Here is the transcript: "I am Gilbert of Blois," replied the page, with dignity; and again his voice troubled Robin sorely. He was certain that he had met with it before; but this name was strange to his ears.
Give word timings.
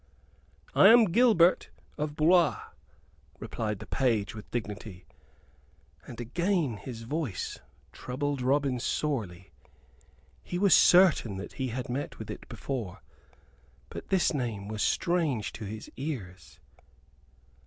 "I 0.73 0.87
am 0.87 1.05
Gilbert 1.11 1.69
of 1.95 2.15
Blois," 2.15 2.59
replied 3.37 3.77
the 3.77 3.85
page, 3.85 4.33
with 4.33 4.49
dignity; 4.49 5.05
and 6.07 6.19
again 6.19 6.77
his 6.77 7.03
voice 7.03 7.59
troubled 7.91 8.41
Robin 8.41 8.79
sorely. 8.79 9.51
He 10.41 10.57
was 10.57 10.73
certain 10.73 11.37
that 11.37 11.53
he 11.53 11.67
had 11.67 11.87
met 11.87 12.17
with 12.17 12.31
it 12.31 12.49
before; 12.49 13.03
but 13.89 14.07
this 14.07 14.33
name 14.33 14.67
was 14.67 14.81
strange 14.81 15.53
to 15.53 15.65
his 15.65 15.87
ears. 15.97 16.59